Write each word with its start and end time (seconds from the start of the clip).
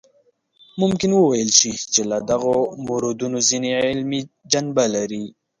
ممکن 0.81 1.11
وویل 1.15 1.49
شي 1.59 1.71
چې 1.93 2.01
له 2.11 2.17
دغو 2.29 2.57
موردونو 2.87 3.37
ځینې 3.49 3.69
علمي 3.89 4.21
جنبه 4.51 4.85
لري. 4.95 5.23